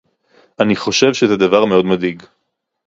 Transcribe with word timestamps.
אני 0.59 0.75
חושב 0.75 1.13
שזה 1.13 1.37
דבר 1.37 1.65
מאוד 1.65 1.85
מדאיג 1.85 2.23